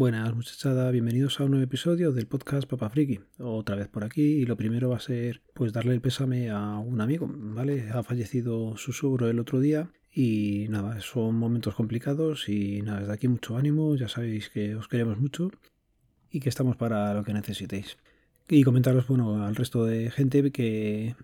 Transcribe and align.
Buenas 0.00 0.34
muchachada, 0.34 0.90
bienvenidos 0.90 1.38
a 1.38 1.44
un 1.44 1.50
nuevo 1.50 1.64
episodio 1.64 2.10
del 2.10 2.26
podcast 2.26 2.66
Papa 2.66 2.88
Friki. 2.88 3.20
Otra 3.38 3.76
vez 3.76 3.86
por 3.88 4.02
aquí 4.02 4.22
y 4.22 4.46
lo 4.46 4.56
primero 4.56 4.88
va 4.88 4.96
a 4.96 5.00
ser 5.00 5.42
pues 5.52 5.74
darle 5.74 5.92
el 5.92 6.00
pésame 6.00 6.48
a 6.48 6.78
un 6.78 7.02
amigo, 7.02 7.30
¿vale? 7.30 7.90
Ha 7.90 8.02
fallecido 8.02 8.78
su 8.78 8.94
suegro 8.94 9.28
el 9.28 9.38
otro 9.38 9.60
día 9.60 9.90
y 10.10 10.68
nada, 10.70 10.98
son 11.02 11.34
momentos 11.34 11.74
complicados 11.74 12.48
y 12.48 12.80
nada, 12.80 13.00
desde 13.00 13.12
aquí 13.12 13.28
mucho 13.28 13.58
ánimo, 13.58 13.94
ya 13.94 14.08
sabéis 14.08 14.48
que 14.48 14.74
os 14.74 14.88
queremos 14.88 15.18
mucho 15.18 15.50
y 16.30 16.40
que 16.40 16.48
estamos 16.48 16.76
para 16.76 17.12
lo 17.12 17.22
que 17.22 17.34
necesitéis. 17.34 17.98
Y 18.48 18.62
comentaros, 18.62 19.06
bueno, 19.06 19.44
al 19.44 19.54
resto 19.54 19.84
de 19.84 20.10
gente 20.10 20.50
que 20.50 21.14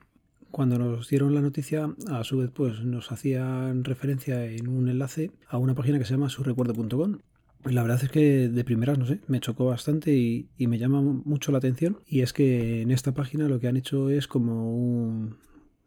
cuando 0.51 0.79
nos 0.79 1.09
dieron 1.09 1.35
la 1.35 1.41
noticia, 1.41 1.95
a 2.11 2.25
su 2.25 2.37
vez 2.37 2.51
pues 2.51 2.85
nos 2.85 3.11
hacían 3.11 3.85
referencia 3.85 4.45
en 4.45 4.69
un 4.69 4.91
enlace 4.91 5.31
a 5.49 5.57
una 5.57 5.75
página 5.75 5.99
que 5.99 6.05
se 6.05 6.13
llama 6.13 6.29
surrecuerdo.com 6.29 7.21
la 7.71 7.83
verdad 7.83 8.03
es 8.03 8.11
que 8.11 8.49
de 8.49 8.65
primeras, 8.65 8.99
no 8.99 9.07
sé, 9.07 9.21
me 9.27 9.41
chocó 9.41 9.67
bastante 9.67 10.15
y, 10.15 10.49
me 10.59 10.79
llama 10.79 11.01
mucho 11.01 11.53
la 11.53 11.59
atención. 11.59 11.99
Y 12.07 12.21
es 12.21 12.33
que 12.33 12.83
en 12.83 12.91
esta 12.91 13.15
página 13.15 13.49
lo 13.49 13.61
que 13.61 13.69
han 13.69 13.77
hecho 13.77 14.11
es 14.11 14.27
como 14.27 15.37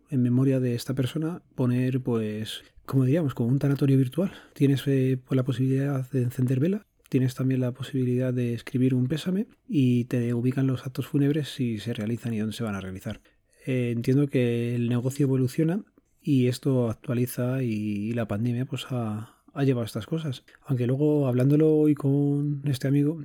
en 0.10 0.22
memoria 0.22 0.60
de 0.60 0.76
esta 0.76 0.94
persona, 0.94 1.42
poner 1.56 2.02
pues, 2.02 2.64
como 2.86 3.06
diríamos, 3.06 3.34
como 3.34 3.50
un 3.50 3.60
tanatorio 3.60 3.98
virtual. 3.98 4.32
Tienes 4.54 4.84
eh, 4.88 5.20
pues, 5.24 5.36
la 5.36 5.44
posibilidad 5.44 6.10
de 6.10 6.24
encender 6.24 6.60
vela, 6.60 6.86
tienes 7.10 7.36
también 7.36 7.62
la 7.62 7.72
posibilidad 7.72 8.34
de 8.34 8.54
escribir 8.54 8.94
un 8.94 9.08
pésame 9.08 9.48
y 9.68 10.06
te 10.06 10.34
ubican 10.34 10.68
los 10.68 10.86
actos 10.86 11.08
fúnebres 11.08 11.50
si 11.50 11.80
se 11.80 11.94
realizan 11.94 12.34
y 12.34 12.40
dónde 12.40 12.56
se 12.56 12.64
van 12.64 12.76
a 12.76 12.82
realizar. 12.82 13.22
Eh, 13.66 13.92
entiendo 13.92 14.28
que 14.28 14.76
el 14.76 14.90
negocio 14.90 15.26
evoluciona 15.26 15.84
y 16.22 16.48
esto 16.48 16.90
actualiza 16.90 17.64
y, 17.64 18.14
la 18.14 18.28
pandemia 18.28 18.66
pues 18.66 18.86
ha, 18.90 19.39
ha 19.54 19.64
llevado 19.64 19.86
estas 19.86 20.06
cosas. 20.06 20.44
Aunque 20.66 20.88
luego 20.88 21.28
hablándolo 21.28 21.76
hoy 21.76 21.96
con 21.96 22.62
este 22.66 22.88
amigo, 22.88 23.22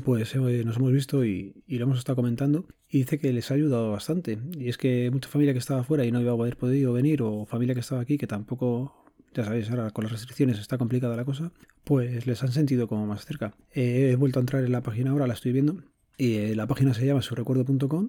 pues 0.00 0.34
eh, 0.34 0.62
nos 0.64 0.76
hemos 0.76 0.92
visto 0.92 1.24
y, 1.24 1.62
lo 1.68 1.84
hemos 1.84 1.98
estado 1.98 2.16
comentando 2.16 2.66
y 2.88 2.98
dice 2.98 3.18
que 3.18 3.32
les 3.32 3.50
ha 3.50 3.54
ayudado 3.54 3.90
bastante. 3.90 4.38
Y 4.58 4.68
es 4.68 4.78
que 4.78 5.10
mucha 5.10 5.28
familia 5.28 5.52
que 5.52 5.58
estaba 5.58 5.84
fuera 5.84 6.04
y 6.04 6.12
no 6.12 6.20
iba 6.20 6.32
a 6.32 6.36
poder 6.36 6.56
podido 6.56 6.92
venir 6.92 7.22
o 7.22 7.44
familia 7.46 7.74
que 7.74 7.80
estaba 7.80 8.00
aquí 8.00 8.18
que 8.18 8.26
tampoco, 8.26 9.04
ya 9.34 9.44
sabéis, 9.44 9.70
ahora 9.70 9.90
con 9.90 10.04
las 10.04 10.12
restricciones 10.12 10.58
está 10.58 10.78
complicada 10.78 11.16
la 11.16 11.24
cosa, 11.24 11.52
pues 11.84 12.26
les 12.26 12.42
han 12.42 12.52
sentido 12.52 12.88
como 12.88 13.06
más 13.06 13.26
cerca. 13.26 13.54
Eh, 13.72 14.10
he 14.12 14.16
vuelto 14.16 14.38
a 14.38 14.42
entrar 14.42 14.64
en 14.64 14.72
la 14.72 14.82
página 14.82 15.10
ahora, 15.10 15.26
la 15.26 15.34
estoy 15.34 15.52
viendo 15.52 15.82
y 16.16 16.36
eh, 16.36 16.56
la 16.56 16.66
página 16.66 16.94
se 16.94 17.06
llama 17.06 17.22
surrecuerdo.com. 17.22 18.08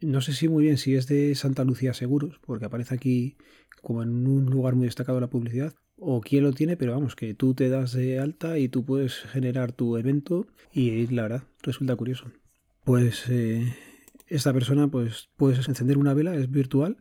No 0.00 0.20
sé 0.20 0.32
si 0.32 0.48
muy 0.48 0.64
bien 0.64 0.76
si 0.76 0.96
es 0.96 1.06
de 1.06 1.34
Santa 1.34 1.64
Lucía 1.64 1.94
Seguros, 1.94 2.40
porque 2.44 2.66
aparece 2.66 2.94
aquí 2.94 3.36
como 3.82 4.02
en 4.02 4.26
un 4.26 4.46
lugar 4.46 4.74
muy 4.74 4.86
destacado 4.86 5.16
de 5.16 5.22
la 5.22 5.30
publicidad, 5.30 5.74
o 5.96 6.20
quién 6.20 6.44
lo 6.44 6.52
tiene, 6.52 6.76
pero 6.76 6.92
vamos, 6.92 7.16
que 7.16 7.34
tú 7.34 7.54
te 7.54 7.68
das 7.68 7.92
de 7.92 8.18
alta 8.18 8.58
y 8.58 8.68
tú 8.68 8.84
puedes 8.84 9.20
generar 9.20 9.72
tu 9.72 9.96
evento 9.96 10.46
y 10.72 11.06
la 11.08 11.22
verdad 11.22 11.42
resulta 11.62 11.96
curioso. 11.96 12.26
Pues 12.84 13.24
eh, 13.28 13.74
esta 14.26 14.52
persona, 14.52 14.88
pues 14.88 15.30
puedes 15.36 15.66
encender 15.68 15.98
una 15.98 16.14
vela, 16.14 16.34
es 16.34 16.50
virtual. 16.50 16.96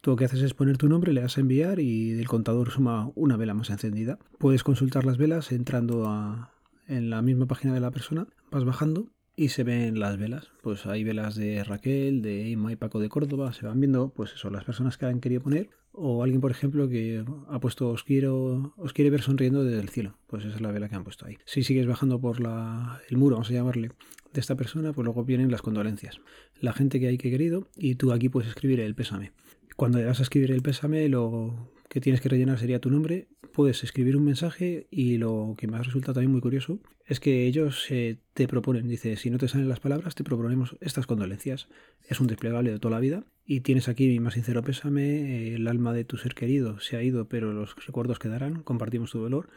Tú 0.00 0.12
lo 0.12 0.16
que 0.16 0.24
haces 0.24 0.40
es 0.42 0.54
poner 0.54 0.78
tu 0.78 0.88
nombre, 0.88 1.12
le 1.12 1.20
das 1.20 1.36
a 1.36 1.40
enviar 1.42 1.78
y 1.78 2.12
el 2.12 2.26
contador 2.26 2.70
suma 2.70 3.12
una 3.14 3.36
vela 3.36 3.54
más 3.54 3.70
encendida. 3.70 4.18
Puedes 4.38 4.64
consultar 4.64 5.04
las 5.04 5.18
velas 5.18 5.52
entrando 5.52 6.06
a, 6.08 6.54
en 6.88 7.10
la 7.10 7.20
misma 7.20 7.46
página 7.46 7.74
de 7.74 7.80
la 7.80 7.90
persona, 7.90 8.26
vas 8.50 8.64
bajando 8.64 9.12
y 9.40 9.48
se 9.48 9.64
ven 9.64 9.98
las 9.98 10.18
velas. 10.18 10.48
Pues 10.60 10.84
hay 10.84 11.02
velas 11.02 11.34
de 11.34 11.64
Raquel, 11.64 12.20
de 12.20 12.52
Emma 12.52 12.72
y 12.72 12.76
Paco 12.76 13.00
de 13.00 13.08
Córdoba, 13.08 13.54
se 13.54 13.64
van 13.64 13.80
viendo, 13.80 14.10
pues 14.10 14.34
eso, 14.34 14.50
las 14.50 14.64
personas 14.64 14.98
que 14.98 15.06
han 15.06 15.18
querido 15.20 15.40
poner. 15.40 15.70
O 15.92 16.22
alguien, 16.22 16.42
por 16.42 16.50
ejemplo, 16.50 16.90
que 16.90 17.24
ha 17.48 17.58
puesto 17.58 17.88
os 17.88 18.04
quiero, 18.04 18.74
os 18.76 18.92
quiere 18.92 19.08
ver 19.08 19.22
sonriendo 19.22 19.64
desde 19.64 19.80
el 19.80 19.88
cielo. 19.88 20.18
Pues 20.26 20.44
esa 20.44 20.56
es 20.56 20.60
la 20.60 20.70
vela 20.72 20.90
que 20.90 20.94
han 20.94 21.04
puesto 21.04 21.24
ahí. 21.24 21.38
Si 21.46 21.62
sigues 21.62 21.86
bajando 21.86 22.20
por 22.20 22.38
la, 22.38 23.00
el 23.08 23.16
muro, 23.16 23.36
vamos 23.36 23.48
a 23.48 23.54
llamarle, 23.54 23.92
de 24.34 24.40
esta 24.40 24.56
persona, 24.56 24.92
pues 24.92 25.06
luego 25.06 25.24
vienen 25.24 25.50
las 25.50 25.62
condolencias. 25.62 26.20
La 26.60 26.74
gente 26.74 27.00
que 27.00 27.08
hay 27.08 27.16
que 27.16 27.30
querido 27.30 27.66
y 27.78 27.94
tú 27.94 28.12
aquí 28.12 28.28
puedes 28.28 28.50
escribir 28.50 28.80
el 28.80 28.94
pésame. 28.94 29.32
Cuando 29.74 29.96
le 29.96 30.04
vas 30.04 30.20
a 30.20 30.24
escribir 30.24 30.50
el 30.50 30.60
pésame, 30.60 31.08
lo 31.08 31.72
que 31.90 32.00
tienes 32.00 32.20
que 32.20 32.28
rellenar 32.28 32.56
sería 32.60 32.80
tu 32.80 32.88
nombre, 32.88 33.26
puedes 33.52 33.82
escribir 33.82 34.16
un 34.16 34.24
mensaje 34.24 34.86
y 34.92 35.18
lo 35.18 35.56
que 35.58 35.66
me 35.66 35.76
ha 35.76 35.82
resultado 35.82 36.14
también 36.14 36.30
muy 36.30 36.40
curioso 36.40 36.78
es 37.04 37.18
que 37.18 37.48
ellos 37.48 37.90
eh, 37.90 38.18
te 38.32 38.46
proponen, 38.46 38.86
dice, 38.86 39.16
si 39.16 39.28
no 39.28 39.38
te 39.38 39.48
salen 39.48 39.68
las 39.68 39.80
palabras, 39.80 40.14
te 40.14 40.22
proponemos 40.22 40.76
estas 40.80 41.08
condolencias. 41.08 41.66
Es 42.08 42.20
un 42.20 42.28
desplegable 42.28 42.70
de 42.70 42.78
toda 42.78 42.94
la 42.94 43.00
vida 43.00 43.24
y 43.44 43.62
tienes 43.62 43.88
aquí 43.88 44.06
mi 44.06 44.20
más 44.20 44.34
sincero 44.34 44.62
pésame, 44.62 45.52
el 45.52 45.66
alma 45.66 45.92
de 45.92 46.04
tu 46.04 46.16
ser 46.16 46.36
querido 46.36 46.78
se 46.78 46.96
ha 46.96 47.02
ido, 47.02 47.28
pero 47.28 47.52
los 47.52 47.74
recuerdos 47.84 48.20
quedarán, 48.20 48.62
compartimos 48.62 49.10
tu 49.10 49.18
dolor 49.18 49.48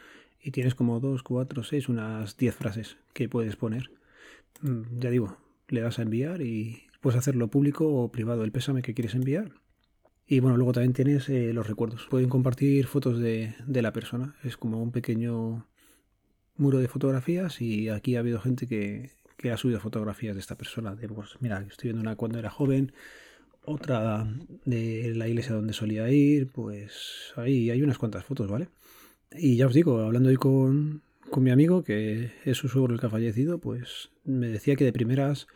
y 0.42 0.50
tienes 0.50 0.74
como 0.74 0.98
dos, 0.98 1.22
cuatro, 1.22 1.62
seis, 1.62 1.88
unas 1.88 2.36
diez 2.36 2.56
frases 2.56 2.96
que 3.12 3.28
puedes 3.28 3.54
poner. 3.54 3.92
Mm, 4.60 4.98
ya 4.98 5.10
digo, 5.10 5.38
le 5.68 5.82
das 5.82 6.00
a 6.00 6.02
enviar 6.02 6.42
y 6.42 6.82
puedes 7.00 7.16
hacerlo 7.16 7.46
público 7.46 7.86
o 7.86 8.10
privado 8.10 8.42
el 8.42 8.50
pésame 8.50 8.82
que 8.82 8.92
quieres 8.92 9.14
enviar 9.14 9.52
y 10.26 10.40
bueno, 10.40 10.56
luego 10.56 10.72
también 10.72 10.94
tienes 10.94 11.28
eh, 11.28 11.52
los 11.52 11.66
recuerdos. 11.66 12.06
Pueden 12.08 12.30
compartir 12.30 12.86
fotos 12.86 13.18
de, 13.18 13.54
la 13.66 13.92
persona. 13.92 14.36
Es 14.42 14.56
como 14.56 14.82
un 14.82 14.90
pequeño 14.90 15.66
muro 16.56 16.78
de 16.78 16.88
fotografías 16.88 17.60
y 17.60 17.88
aquí 17.88 18.16
ha 18.16 18.20
habido 18.20 18.40
gente 18.40 18.66
que, 18.66 19.10
ha 19.50 19.56
subido 19.58 19.80
fotografías 19.80 20.34
de 20.34 20.40
esta 20.40 20.56
persona. 20.56 20.94
De, 20.94 21.08
pues, 21.08 21.36
mira, 21.40 21.62
estoy 21.68 21.88
viendo 21.88 22.00
una 22.00 22.16
cuando 22.16 22.38
era 22.38 22.48
joven, 22.48 22.92
otra 23.66 24.26
de 24.64 25.12
la 25.14 25.28
iglesia 25.28 25.54
donde 25.54 25.74
solía 25.74 26.08
ir, 26.10 26.50
pues 26.50 27.32
ahí 27.36 27.70
hay 27.70 27.82
unas 27.82 27.98
cuantas 27.98 28.24
fotos, 28.24 28.50
¿vale? 28.50 28.68
Y 29.32 29.56
ya 29.56 29.66
os 29.66 29.74
digo, 29.74 30.00
hablando 30.00 30.30
hoy 30.30 30.36
con, 30.36 31.02
mi 31.36 31.50
amigo, 31.50 31.82
que 31.84 32.30
es 32.44 32.56
su 32.56 32.68
suegro 32.68 32.94
el 32.94 33.00
que 33.00 33.06
ha 33.06 33.10
fallecido, 33.10 33.58
pues 33.58 34.10
me 34.24 34.48
decía 34.48 34.76
que 34.76 34.84
de 34.84 34.92
primeras 34.92 35.48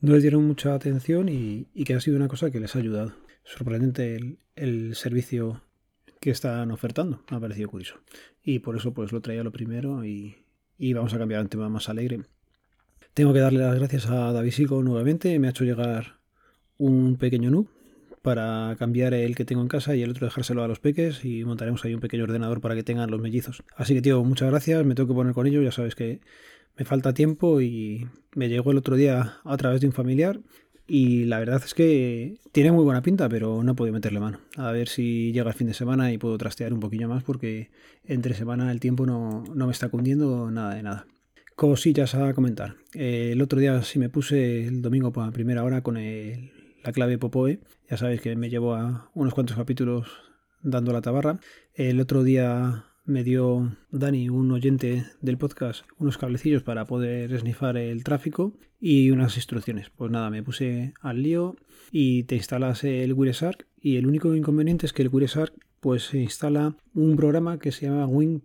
no 0.00 0.14
les 0.14 0.22
dieron 0.22 0.44
mucha 0.44 0.74
atención 0.74 1.28
y 1.28 1.66
que 1.84 1.94
ha 1.94 2.00
sido 2.00 2.16
una 2.16 2.28
cosa 2.28 2.50
que 2.50 2.60
les 2.60 2.74
ha 2.74 2.80
ayudado 2.80 3.25
sorprendente 3.46 4.36
el, 4.56 4.94
servicio 4.94 5.62
que 6.20 6.30
están 6.30 6.70
ofertando. 6.70 7.22
Me 7.30 7.36
ha 7.36 7.40
parecido 7.40 7.70
curioso. 7.70 8.00
Y 8.42 8.58
por 8.58 8.76
eso 8.76 8.92
pues 8.92 9.12
lo 9.12 9.20
traía 9.20 9.44
lo 9.44 9.52
primero 9.52 10.04
y, 10.04 10.36
vamos 10.92 11.14
a 11.14 11.18
cambiar 11.18 11.40
a 11.40 11.42
un 11.44 11.48
tema 11.48 11.68
más 11.68 11.88
alegre. 11.88 12.22
Tengo 13.14 13.32
que 13.32 13.40
darle 13.40 13.60
las 13.60 13.76
gracias 13.76 14.06
a 14.06 14.32
David 14.32 14.54
nuevamente. 14.82 15.38
Me 15.38 15.46
ha 15.46 15.50
hecho 15.50 15.64
llegar 15.64 16.18
un 16.76 17.16
pequeño 17.16 17.50
NUB 17.50 17.68
para 18.20 18.74
cambiar 18.76 19.14
el 19.14 19.36
que 19.36 19.44
tengo 19.44 19.62
en 19.62 19.68
casa 19.68 19.94
y 19.94 20.02
el 20.02 20.10
otro 20.10 20.26
dejárselo 20.26 20.64
a 20.64 20.68
los 20.68 20.80
peques 20.80 21.24
y 21.24 21.44
montaremos 21.44 21.84
ahí 21.84 21.94
un 21.94 22.00
pequeño 22.00 22.24
ordenador 22.24 22.60
para 22.60 22.74
que 22.74 22.82
tengan 22.82 23.10
los 23.10 23.20
mellizos. 23.20 23.62
Así 23.76 23.94
que 23.94 24.02
tío, 24.02 24.22
muchas 24.24 24.50
gracias, 24.50 24.84
me 24.84 24.96
tengo 24.96 25.08
que 25.08 25.14
poner 25.14 25.32
con 25.32 25.46
ello, 25.46 25.62
ya 25.62 25.70
sabes 25.70 25.94
que 25.94 26.20
me 26.76 26.84
falta 26.84 27.14
tiempo 27.14 27.60
y 27.60 28.08
me 28.34 28.48
llegó 28.48 28.72
el 28.72 28.78
otro 28.78 28.96
día 28.96 29.38
a 29.44 29.56
través 29.56 29.80
de 29.80 29.86
un 29.86 29.92
familiar 29.92 30.40
y 30.86 31.24
la 31.24 31.38
verdad 31.38 31.62
es 31.64 31.74
que 31.74 32.38
tiene 32.52 32.70
muy 32.70 32.84
buena 32.84 33.02
pinta, 33.02 33.28
pero 33.28 33.62
no 33.62 33.74
puedo 33.74 33.92
meterle 33.92 34.20
mano. 34.20 34.40
A 34.56 34.70
ver 34.70 34.88
si 34.88 35.32
llega 35.32 35.50
el 35.50 35.56
fin 35.56 35.66
de 35.66 35.74
semana 35.74 36.12
y 36.12 36.18
puedo 36.18 36.38
trastear 36.38 36.72
un 36.72 36.80
poquillo 36.80 37.08
más 37.08 37.24
porque 37.24 37.70
entre 38.04 38.34
semana 38.34 38.70
el 38.70 38.78
tiempo 38.78 39.04
no, 39.04 39.44
me 39.52 39.72
está 39.72 39.88
cundiendo 39.88 40.50
nada 40.50 40.74
de 40.74 40.82
nada. 40.82 41.06
Cosillas 41.56 42.14
a 42.14 42.34
comentar. 42.34 42.76
El 42.92 43.40
otro 43.42 43.58
día 43.58 43.82
sí 43.82 43.98
me 43.98 44.10
puse 44.10 44.66
el 44.66 44.82
domingo 44.82 45.12
la 45.16 45.30
primera 45.32 45.64
hora 45.64 45.82
con 45.82 45.94
la 45.96 46.92
clave 46.92 47.18
Popoe. 47.18 47.60
Ya 47.90 47.96
sabéis 47.96 48.20
que 48.20 48.36
me 48.36 48.50
llevo 48.50 48.74
a 48.74 49.10
unos 49.14 49.34
cuantos 49.34 49.56
capítulos 49.56 50.06
dando 50.62 50.92
la 50.92 51.00
tabarra. 51.00 51.40
El 51.74 51.98
otro 52.00 52.22
día 52.22 52.84
me 53.06 53.22
dio 53.22 53.76
Dani, 53.92 54.28
un 54.28 54.50
oyente 54.50 55.06
del 55.20 55.38
podcast, 55.38 55.84
unos 55.98 56.18
cablecillos 56.18 56.64
para 56.64 56.86
poder 56.86 57.32
esnifar 57.32 57.76
el 57.76 58.02
tráfico 58.02 58.58
y 58.80 59.10
unas 59.10 59.36
instrucciones. 59.36 59.90
Pues 59.90 60.10
nada, 60.10 60.28
me 60.28 60.42
puse 60.42 60.92
al 61.00 61.22
lío 61.22 61.56
y 61.92 62.24
te 62.24 62.34
instalas 62.34 62.82
el 62.82 63.12
WireShark 63.12 63.66
y 63.80 63.96
el 63.96 64.06
único 64.06 64.34
inconveniente 64.34 64.86
es 64.86 64.92
que 64.92 65.02
el 65.02 65.08
WireShark 65.08 65.54
pues 65.78 66.02
se 66.08 66.18
instala 66.18 66.76
un 66.94 67.16
programa 67.16 67.58
que 67.58 67.70
se 67.70 67.86
llama 67.86 68.06
Win 68.06 68.42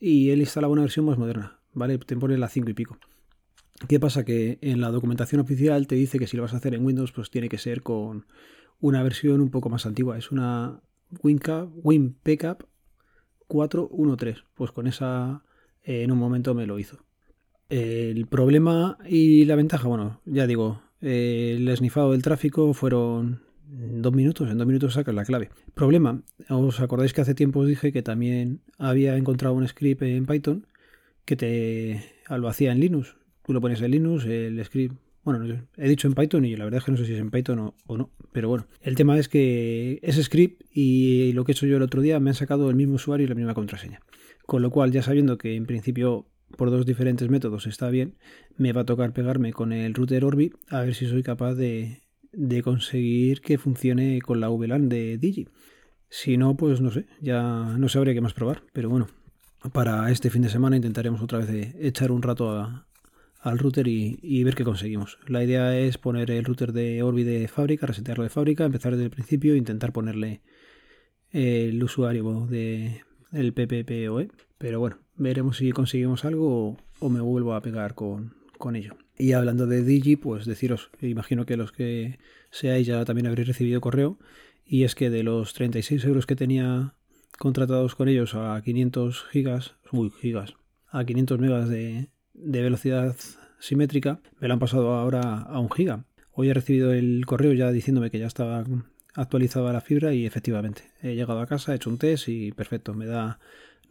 y 0.00 0.30
él 0.30 0.40
instala 0.40 0.68
una 0.68 0.82
versión 0.82 1.04
más 1.04 1.18
moderna, 1.18 1.60
¿vale? 1.74 1.98
Te 1.98 2.16
pone 2.16 2.38
la 2.38 2.48
5 2.48 2.70
y 2.70 2.74
pico. 2.74 2.98
¿Qué 3.88 4.00
pasa? 4.00 4.24
Que 4.24 4.58
en 4.62 4.80
la 4.80 4.90
documentación 4.90 5.42
oficial 5.42 5.86
te 5.86 5.96
dice 5.96 6.18
que 6.18 6.26
si 6.26 6.38
lo 6.38 6.44
vas 6.44 6.54
a 6.54 6.56
hacer 6.56 6.74
en 6.74 6.84
Windows 6.84 7.12
pues 7.12 7.30
tiene 7.30 7.50
que 7.50 7.58
ser 7.58 7.82
con 7.82 8.26
una 8.80 9.02
versión 9.02 9.42
un 9.42 9.50
poco 9.50 9.68
más 9.68 9.84
antigua. 9.84 10.16
Es 10.16 10.32
una 10.32 10.80
Win 11.22 12.16
Pickup 12.22 12.66
413. 13.54 14.42
Pues 14.54 14.72
con 14.72 14.86
esa 14.88 15.44
eh, 15.84 16.02
en 16.02 16.10
un 16.10 16.18
momento 16.18 16.54
me 16.54 16.66
lo 16.66 16.78
hizo. 16.78 16.98
El 17.68 18.26
problema 18.26 18.98
y 19.08 19.44
la 19.44 19.54
ventaja, 19.54 19.88
bueno, 19.88 20.20
ya 20.26 20.46
digo, 20.46 20.82
el 21.00 21.66
esnifado 21.68 22.12
del 22.12 22.22
tráfico 22.22 22.74
fueron 22.74 23.42
dos 23.66 24.12
minutos, 24.12 24.50
en 24.50 24.58
dos 24.58 24.66
minutos 24.66 24.94
sacas 24.94 25.14
la 25.14 25.24
clave. 25.24 25.50
Problema, 25.74 26.22
os 26.48 26.80
acordáis 26.80 27.12
que 27.12 27.22
hace 27.22 27.34
tiempo 27.34 27.60
os 27.60 27.68
dije 27.68 27.92
que 27.92 28.02
también 28.02 28.60
había 28.76 29.16
encontrado 29.16 29.54
un 29.54 29.66
script 29.66 30.02
en 30.02 30.26
Python 30.26 30.66
que 31.24 31.36
te 31.36 32.04
lo 32.28 32.48
hacía 32.48 32.72
en 32.72 32.80
Linux. 32.80 33.16
Tú 33.46 33.52
lo 33.52 33.60
pones 33.60 33.80
en 33.80 33.92
Linux, 33.92 34.24
el 34.26 34.62
script 34.64 34.96
bueno, 35.24 35.58
he 35.76 35.88
dicho 35.88 36.06
en 36.06 36.14
Python 36.14 36.44
y 36.44 36.54
la 36.54 36.64
verdad 36.64 36.78
es 36.78 36.84
que 36.84 36.90
no 36.92 36.98
sé 36.98 37.06
si 37.06 37.14
es 37.14 37.20
en 37.20 37.30
Python 37.30 37.72
o, 37.86 37.96
no. 37.96 38.10
Pero 38.32 38.48
bueno, 38.48 38.66
el 38.82 38.94
tema 38.94 39.18
es 39.18 39.28
que 39.28 39.98
ese 40.02 40.22
script 40.22 40.62
y 40.70 41.32
lo 41.32 41.44
que 41.44 41.52
he 41.52 41.54
hecho 41.54 41.66
yo 41.66 41.78
el 41.78 41.82
otro 41.82 42.02
día 42.02 42.20
me 42.20 42.30
han 42.30 42.34
sacado 42.34 42.68
el 42.68 42.76
mismo 42.76 42.96
usuario 42.96 43.24
y 43.24 43.28
la 43.28 43.34
misma 43.34 43.54
contraseña. 43.54 44.00
Con 44.44 44.60
lo 44.60 44.70
cual, 44.70 44.92
ya 44.92 45.02
sabiendo 45.02 45.38
que 45.38 45.56
en 45.56 45.64
principio 45.64 46.26
por 46.58 46.70
dos 46.70 46.84
diferentes 46.84 47.28
métodos 47.30 47.66
está 47.66 47.88
bien, 47.88 48.16
me 48.56 48.72
va 48.72 48.82
a 48.82 48.84
tocar 48.86 49.12
pegarme 49.12 49.52
con 49.52 49.72
el 49.72 49.94
router 49.94 50.24
Orbi 50.24 50.52
a 50.68 50.82
ver 50.82 50.94
si 50.94 51.06
soy 51.06 51.22
capaz 51.22 51.54
de, 51.54 52.02
conseguir 52.62 53.40
que 53.40 53.58
funcione 53.58 54.20
con 54.20 54.40
la 54.40 54.48
VLAN 54.48 54.88
de 54.88 55.16
Digi. 55.16 55.48
Si 56.10 56.36
no, 56.36 56.56
pues 56.56 56.80
no 56.80 56.90
sé, 56.90 57.06
ya 57.20 57.74
no 57.78 57.88
sabría 57.88 58.14
qué 58.14 58.20
más 58.20 58.34
probar. 58.34 58.62
Pero 58.72 58.90
bueno, 58.90 59.08
para 59.72 60.10
este 60.10 60.28
fin 60.28 60.42
de 60.42 60.50
semana 60.50 60.76
intentaremos 60.76 61.22
otra 61.22 61.38
vez 61.38 61.74
echar 61.78 62.12
un 62.12 62.22
rato 62.22 62.84
al 63.44 63.58
router 63.58 63.86
y, 63.86 64.42
ver 64.42 64.54
qué 64.54 64.64
conseguimos. 64.64 65.18
La 65.28 65.44
idea 65.44 65.78
es 65.78 65.98
poner 65.98 66.30
el 66.30 66.46
router 66.46 66.72
de 66.72 67.02
Orbi 67.02 67.24
de 67.24 67.46
fábrica, 67.46 67.86
resetearlo 67.86 68.24
de 68.24 68.30
fábrica, 68.30 68.64
empezar 68.64 68.92
desde 68.92 69.04
el 69.04 69.10
principio 69.10 69.52
e 69.52 69.58
intentar 69.58 69.92
ponerle 69.92 70.40
el 71.30 71.82
usuario 71.84 72.46
de 72.48 73.02
el 73.32 73.52
PPPoE. 73.52 74.30
Pero 74.56 74.80
bueno, 74.80 74.96
veremos 75.16 75.58
si 75.58 75.72
conseguimos 75.72 76.24
algo 76.24 76.78
o, 77.00 77.08
me 77.10 77.20
vuelvo 77.20 77.54
a 77.54 77.60
pegar 77.60 77.94
con, 77.94 78.32
con 78.56 78.76
ello. 78.76 78.96
Y 79.18 79.32
hablando 79.32 79.66
de 79.66 79.84
Digi, 79.84 80.16
pues 80.16 80.46
deciros, 80.46 80.90
imagino 81.02 81.44
que 81.44 81.58
los 81.58 81.70
que 81.70 82.18
seáis 82.50 82.86
ya 82.86 83.04
también 83.04 83.26
habréis 83.26 83.48
recibido 83.48 83.82
correo 83.82 84.18
y 84.64 84.84
es 84.84 84.94
que 84.94 85.10
de 85.10 85.22
los 85.22 85.52
36 85.52 86.02
euros 86.06 86.24
que 86.24 86.34
tenía 86.34 86.94
contratados 87.38 87.94
con 87.94 88.08
ellos 88.08 88.34
a 88.34 88.58
500 88.64 89.26
gigas, 89.30 89.74
uy, 89.92 90.10
gigas, 90.18 90.54
a 90.88 91.04
500 91.04 91.38
megas 91.40 91.68
de, 91.68 92.08
velocidad 92.34 93.16
simétrica, 93.58 94.20
me 94.40 94.48
lo 94.48 94.54
han 94.54 94.60
pasado 94.60 94.94
ahora 94.94 95.38
a 95.40 95.58
un 95.58 95.70
giga. 95.70 96.04
Hoy 96.32 96.50
he 96.50 96.54
recibido 96.54 96.92
el 96.92 97.24
correo 97.26 97.52
ya 97.52 97.70
diciéndome 97.70 98.10
que 98.10 98.18
ya 98.18 98.26
estaba 98.26 98.64
actualizada 99.14 99.72
la 99.72 99.80
fibra 99.80 100.12
y 100.12 100.26
efectivamente 100.26 100.82
he 101.00 101.14
llegado 101.14 101.40
a 101.40 101.46
casa, 101.46 101.72
he 101.72 101.76
hecho 101.76 101.90
un 101.90 101.98
test 101.98 102.28
y 102.28 102.52
perfecto, 102.52 102.94
me 102.94 103.06
da 103.06 103.38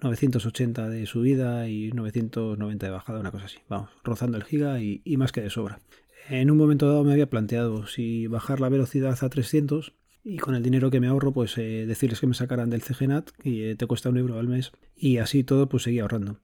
980 0.01 0.89
de 0.89 1.05
subida 1.05 1.67
y 1.69 1.91
990 1.91 2.85
de 2.85 2.91
bajada, 2.91 3.19
una 3.19 3.31
cosa 3.31 3.45
así. 3.45 3.57
Vamos, 3.69 3.89
rozando 4.03 4.37
el 4.37 4.43
giga 4.43 4.81
y, 4.81 5.01
más 5.17 5.31
que 5.31 5.41
de 5.41 5.49
sobra. 5.49 5.79
En 6.29 6.51
un 6.51 6.57
momento 6.57 6.87
dado 6.87 7.03
me 7.03 7.13
había 7.13 7.29
planteado 7.29 7.87
si 7.87 8.27
bajar 8.27 8.59
la 8.59 8.69
velocidad 8.69 9.17
a 9.21 9.29
300 9.29 9.93
y 10.25 10.37
con 10.37 10.55
el 10.55 10.63
dinero 10.63 10.89
que 10.89 10.99
me 10.99 11.07
ahorro, 11.07 11.33
pues 11.33 11.57
eh, 11.57 11.85
decirles 11.85 12.19
que 12.19 12.27
me 12.27 12.33
sacaran 12.33 12.69
del 12.69 12.81
CGNAT, 12.81 13.31
que 13.31 13.75
te 13.77 13.87
cuesta 13.87 14.09
un 14.09 14.17
euro 14.17 14.39
al 14.39 14.47
mes, 14.47 14.71
y 14.95 15.17
así 15.17 15.43
todo, 15.43 15.67
pues 15.67 15.83
seguía 15.83 16.03
ahorrando. 16.03 16.39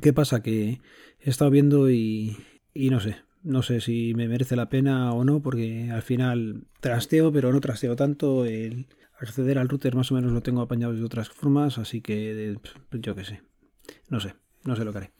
¿Qué 0.00 0.12
pasa? 0.12 0.42
Que 0.42 0.80
he 1.20 1.30
estado 1.30 1.50
viendo 1.50 1.90
y, 1.90 2.36
no 2.74 3.00
sé, 3.00 3.16
no 3.42 3.62
sé 3.62 3.80
si 3.80 4.14
me 4.14 4.28
merece 4.28 4.56
la 4.56 4.68
pena 4.68 5.12
o 5.12 5.24
no, 5.24 5.40
porque 5.40 5.90
al 5.90 6.02
final 6.02 6.64
trasteo, 6.80 7.32
pero 7.32 7.52
no 7.52 7.60
trasteo 7.60 7.96
tanto. 7.96 8.44
El 8.44 8.86
acceder 9.18 9.58
al 9.58 9.68
router 9.68 9.94
más 9.94 10.10
o 10.10 10.14
menos 10.14 10.32
lo 10.32 10.42
tengo 10.42 10.60
apañado 10.60 10.92
de 10.94 11.04
otras 11.04 11.28
formas, 11.28 11.78
así 11.78 12.00
que 12.00 12.56
yo 12.92 13.14
qué 13.14 13.24
sé, 13.24 13.42
no 14.08 14.20
sé, 14.20 14.34
no 14.64 14.76
sé 14.76 14.84
lo 14.84 14.92
que 14.92 14.98
haré. 14.98 15.10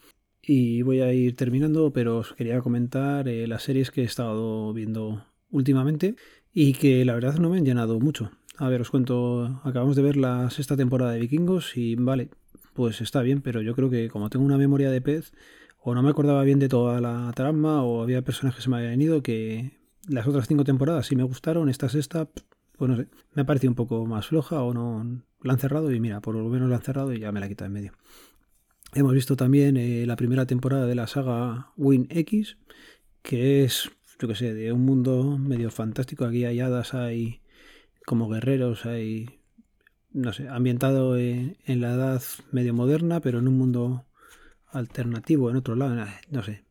Y 0.43 0.83
voy 0.83 1.01
a 1.01 1.13
ir 1.13 1.37
terminando, 1.37 1.93
pero 1.93 2.19
os 2.19 2.35
quería 2.35 2.61
comentar 2.61 3.29
eh, 3.29 3.47
las 3.47 3.63
series 3.63 3.91
que 3.91 4.03
he 4.03 4.05
estado 4.05 4.73
viendo 4.75 5.25
últimamente 5.51 6.17
y 6.53 6.75
que 6.75 7.05
la 7.05 7.15
verdad 7.15 7.39
no 7.39 7.49
me 7.49 7.57
han 7.57 7.65
llenado 7.65 7.99
mucho. 7.99 8.31
A 8.59 8.69
ver, 8.69 8.83
os 8.83 8.91
cuento, 8.91 9.61
acabamos 9.65 9.97
de 9.97 10.03
ver 10.03 10.17
la 10.17 10.51
sexta 10.51 10.77
temporada 10.77 11.13
de 11.13 11.21
Vikingos 11.21 11.77
y 11.77 11.97
vale, 11.97 12.29
pues 12.75 13.01
está 13.01 13.23
bien, 13.23 13.41
pero 13.41 13.63
yo 13.63 13.75
creo 13.75 13.91
que 13.91 14.09
como 14.09 14.31
tengo 14.31 14.45
una 14.45 14.59
memoria 14.59 14.91
de 14.91 15.01
pez, 15.01 15.33
o 15.79 15.95
no 15.95 16.03
me 16.03 16.11
acordaba 16.11 16.43
bien 16.45 16.59
de 16.59 16.69
toda 16.69 17.01
la 17.01 17.33
trama, 17.35 17.83
o 17.83 18.03
había 18.03 18.23
personajes 18.23 18.57
que 18.59 18.63
se 18.65 18.71
me 18.71 18.77
habían 18.79 19.01
ido, 19.01 19.23
que 19.23 19.73
las 20.09 20.27
otras 20.27 20.47
cinco 20.49 20.65
temporadas 20.65 21.07
sí 21.07 21.17
me 21.17 21.23
gustaron, 21.23 21.69
esta 21.69 21.89
sexta, 21.89 22.29
pues 22.77 22.91
no 22.91 22.97
sé, 22.97 23.09
me 23.35 23.43
ha 23.43 23.47
parecido 23.47 23.71
un 23.71 23.77
poco 23.77 24.05
más 24.07 24.27
floja 24.27 24.63
o 24.63 24.75
no 24.75 25.23
la 25.43 25.53
han 25.53 25.59
cerrado 25.59 25.93
y 25.93 26.01
mira, 26.01 26.21
por 26.21 26.35
lo 26.35 26.49
menos 26.49 26.69
la 26.69 26.77
han 26.77 26.83
cerrado 26.83 27.13
y 27.13 27.21
ya 27.21 27.33
me 27.33 27.41
la 27.41 27.49
quita 27.49 27.67
en 27.67 27.73
medio. 27.73 27.93
Hemos 28.95 29.13
visto 29.13 29.37
también 29.37 29.77
eh, 29.77 30.07
la 30.07 30.17
primera 30.17 30.47
temporada 30.47 30.87
de 30.87 30.95
la 30.95 31.07
saga 31.07 31.73
Win 31.77 32.07
X, 32.11 32.59
que 33.23 33.65
es 33.65 33.91
yo 34.19 34.29
que 34.29 34.35
sé, 34.35 34.55
de 34.55 34.73
un 34.73 34.85
mundo 34.85 35.39
medio 35.39 35.71
fantástico. 35.71 36.25
Aquí 36.25 36.45
hay 36.45 36.61
hadas, 36.61 36.95
hay 36.95 37.41
como 38.07 38.29
guerreros, 38.29 38.87
hay, 38.87 39.41
no 40.15 40.33
sé, 40.33 40.49
ambientado 40.49 41.19
en, 41.19 41.57
la 41.67 41.93
edad 41.93 42.23
medio 42.51 42.73
moderna, 42.73 43.21
pero 43.21 43.41
en 43.41 43.49
un 43.49 43.59
mundo 43.59 44.07
alternativo, 44.69 45.51
en 45.51 45.57
otro 45.57 45.77
lado, 45.77 45.97
no 46.31 46.43
sé. 46.43 46.65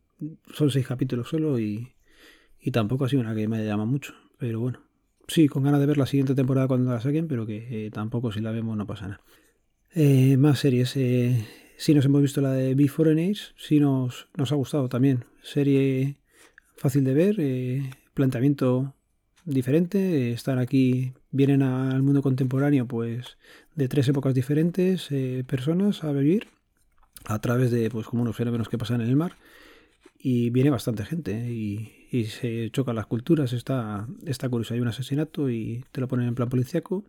Son 0.53 0.71
seis 0.71 0.87
capítulos 0.87 1.29
solo 1.29 1.59
y, 1.59 1.93
y 2.59 2.71
tampoco 2.71 3.05
ha 3.05 3.09
sido 3.09 3.21
una 3.21 3.35
que 3.35 3.47
me 3.47 3.63
llama 3.63 3.85
mucho, 3.85 4.15
pero 4.39 4.59
bueno. 4.59 4.79
Sí, 5.27 5.47
con 5.47 5.63
ganas 5.63 5.79
de 5.79 5.85
ver 5.85 5.97
la 5.97 6.05
siguiente 6.05 6.35
temporada 6.35 6.67
cuando 6.67 6.91
la 6.91 6.99
saquen, 6.99 7.27
pero 7.27 7.45
que 7.45 7.85
eh, 7.85 7.91
tampoco 7.91 8.31
si 8.31 8.41
la 8.41 8.51
vemos 8.51 8.75
no 8.75 8.87
pasa 8.87 9.07
nada. 9.07 9.21
Eh, 9.93 10.37
más 10.37 10.59
series. 10.59 10.97
Eh, 10.97 11.45
sí 11.77 11.93
nos 11.93 12.05
hemos 12.05 12.21
visto 12.21 12.41
la 12.41 12.51
de 12.51 12.75
Before 12.75 13.11
Age, 13.11 13.53
sí 13.57 13.79
nos, 13.79 14.27
nos 14.35 14.51
ha 14.51 14.55
gustado 14.55 14.89
también. 14.89 15.25
Serie 15.41 16.17
fácil 16.75 17.03
de 17.03 17.13
ver, 17.13 17.35
eh, 17.39 17.89
planteamiento 18.13 18.95
diferente, 19.45 20.31
están 20.31 20.59
aquí, 20.59 21.13
vienen 21.31 21.61
al 21.61 22.01
mundo 22.01 22.21
contemporáneo 22.21 22.87
pues 22.87 23.37
de 23.75 23.87
tres 23.87 24.07
épocas 24.07 24.33
diferentes, 24.33 25.07
eh, 25.11 25.43
personas 25.47 26.03
a 26.03 26.11
vivir 26.11 26.47
a 27.25 27.39
través 27.39 27.71
de 27.71 27.89
pues 27.89 28.07
como 28.07 28.21
unos 28.21 28.35
fenómenos 28.35 28.69
que 28.69 28.77
pasan 28.77 29.01
en 29.01 29.09
el 29.09 29.15
mar 29.15 29.37
y 30.19 30.49
viene 30.51 30.69
bastante 30.69 31.05
gente 31.05 31.51
y, 31.51 31.99
se 32.29 32.69
chocan 32.69 32.95
las 32.95 33.07
culturas, 33.07 33.53
está, 33.53 34.07
está 34.27 34.47
curioso, 34.47 34.75
hay 34.75 34.79
un 34.79 34.87
asesinato 34.87 35.49
y 35.49 35.83
te 35.91 35.99
lo 35.99 36.07
ponen 36.07 36.27
en 36.27 36.35
plan 36.35 36.47
policíaco. 36.47 37.03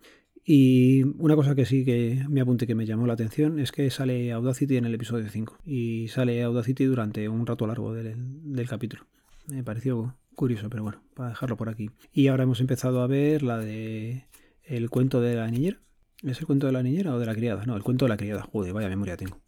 Y 0.46 1.02
una 1.18 1.36
cosa 1.36 1.54
que 1.54 1.66
sí 1.66 1.84
que 1.84 2.24
me 2.30 2.40
apunté 2.40 2.66
que 2.66 2.74
me 2.74 2.86
llamó 2.86 3.06
la 3.06 3.12
atención 3.12 3.58
es 3.60 3.70
que 3.70 3.90
sale 3.90 4.32
Audacity 4.32 4.78
en 4.78 4.86
el 4.86 4.94
episodio 4.94 5.28
5 5.28 5.58
y 5.66 6.08
sale 6.08 6.42
Audacity 6.42 6.84
durante 6.84 7.28
un 7.28 7.46
rato 7.46 7.66
largo 7.66 7.92
del 7.92 8.66
capítulo. 8.66 9.04
Me 9.46 9.62
pareció 9.62 10.16
curioso, 10.34 10.68
pero 10.70 10.82
bueno, 10.82 11.02
para 11.14 11.30
dejarlo 11.30 11.56
por 11.56 11.68
aquí. 11.68 11.90
Y 12.12 12.28
ahora 12.28 12.44
hemos 12.44 12.60
empezado 12.60 13.02
a 13.02 13.06
ver 13.06 13.42
la 13.42 13.58
de 13.58 14.26
el 14.64 14.90
cuento 14.90 15.20
de 15.20 15.34
la 15.36 15.50
niñera. 15.50 15.80
¿Es 16.22 16.40
el 16.40 16.46
cuento 16.46 16.66
de 16.66 16.72
la 16.72 16.82
niñera 16.82 17.14
o 17.14 17.18
de 17.18 17.26
la 17.26 17.34
criada? 17.34 17.64
No, 17.66 17.76
el 17.76 17.82
cuento 17.82 18.06
de 18.06 18.08
la 18.10 18.16
criada. 18.16 18.42
Joder, 18.42 18.72
vaya 18.72 18.88
memoria 18.88 19.16
tengo. 19.16 19.40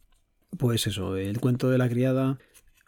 Pues 0.58 0.86
eso, 0.86 1.16
el 1.16 1.40
cuento 1.40 1.70
de 1.70 1.78
la 1.78 1.88
criada. 1.88 2.38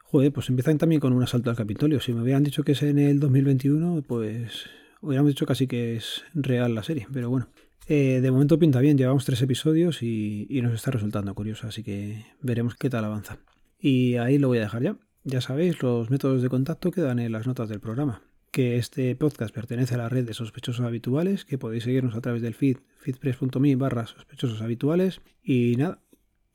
Joder, 0.04 0.32
pues 0.32 0.48
empiezan 0.48 0.78
también 0.78 1.00
con 1.00 1.12
un 1.12 1.22
asalto 1.22 1.50
al 1.50 1.56
Capitolio. 1.56 2.00
Si 2.00 2.12
me 2.12 2.22
hubieran 2.22 2.44
dicho 2.44 2.64
que 2.64 2.72
es 2.72 2.82
en 2.82 2.98
el 2.98 3.20
2021, 3.20 4.02
pues 4.06 4.66
hubiéramos 5.00 5.30
dicho 5.30 5.46
casi 5.46 5.66
que 5.66 5.96
es 5.96 6.24
real 6.34 6.74
la 6.74 6.82
serie. 6.82 7.06
Pero 7.12 7.30
bueno, 7.30 7.48
eh, 7.86 8.20
de 8.20 8.30
momento 8.30 8.58
pinta 8.58 8.80
bien. 8.80 8.98
Llevamos 8.98 9.24
tres 9.24 9.40
episodios 9.42 10.02
y, 10.02 10.46
y 10.50 10.60
nos 10.60 10.74
está 10.74 10.90
resultando 10.90 11.34
curioso. 11.34 11.66
Así 11.66 11.82
que 11.82 12.26
veremos 12.42 12.74
qué 12.74 12.90
tal 12.90 13.04
avanza. 13.04 13.38
Y 13.78 14.16
ahí 14.16 14.38
lo 14.38 14.48
voy 14.48 14.58
a 14.58 14.62
dejar 14.62 14.82
ya. 14.82 14.96
Ya 15.24 15.40
sabéis, 15.40 15.82
los 15.82 16.10
métodos 16.10 16.42
de 16.42 16.48
contacto 16.48 16.90
quedan 16.90 17.18
en 17.18 17.32
las 17.32 17.46
notas 17.46 17.68
del 17.68 17.80
programa. 17.80 18.22
Que 18.50 18.76
este 18.76 19.14
podcast 19.14 19.54
pertenece 19.54 19.94
a 19.94 19.98
la 19.98 20.08
red 20.08 20.24
de 20.24 20.32
sospechosos 20.32 20.84
habituales, 20.84 21.44
que 21.44 21.58
podéis 21.58 21.84
seguirnos 21.84 22.14
a 22.14 22.20
través 22.20 22.40
del 22.40 22.54
feed, 22.54 22.78
feedpress.me 23.00 23.76
barra 23.76 24.06
sospechosos 24.06 24.62
habituales. 24.62 25.20
Y 25.42 25.76
nada, 25.76 26.00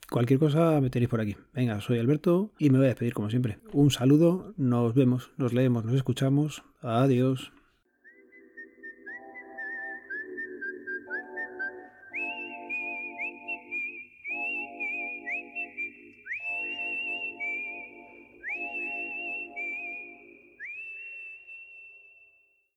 cualquier 0.10 0.40
cosa 0.40 0.82
me 0.82 0.90
tenéis 0.90 1.10
por 1.10 1.22
aquí. 1.22 1.36
Venga, 1.54 1.82
soy 1.82 2.00
Alberto 2.00 2.52
y 2.58 2.70
me 2.70 2.78
voy 2.78 2.86
a 2.86 2.90
despedir 2.90 3.14
como 3.14 3.30
siempre. 3.30 3.60
Un 3.72 3.92
saludo, 3.92 4.54
nos 4.58 4.94
vemos, 4.96 5.32
nos 5.38 5.54
leemos, 5.54 5.86
nos 5.86 5.94
escuchamos. 5.94 6.64
Adiós. 6.82 7.52